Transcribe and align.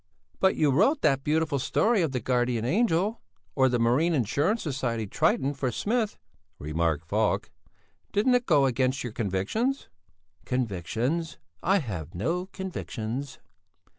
"But 0.39 0.55
you 0.55 0.71
wrote 0.71 1.01
that 1.03 1.23
beautiful 1.23 1.59
story 1.59 2.01
of 2.01 2.11
the 2.11 2.19
guardian 2.19 2.65
angel, 2.65 3.21
or 3.53 3.69
the 3.69 3.77
Marine 3.77 4.15
Insurance 4.15 4.63
Society 4.63 5.05
'Triton,' 5.05 5.53
for 5.53 5.71
Smith," 5.71 6.17
remarked 6.57 7.05
Falk. 7.05 7.51
"Didn't 8.11 8.33
it 8.33 8.47
go 8.47 8.65
against 8.65 9.03
your 9.03 9.13
convictions?" 9.13 9.89
"Convictions? 10.43 11.37
I 11.61 11.77
have 11.77 12.15
no 12.15 12.47
convictions." 12.47 13.37